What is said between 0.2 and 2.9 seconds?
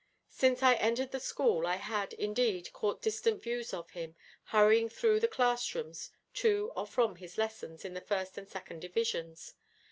Since I entered the school I had, indeed,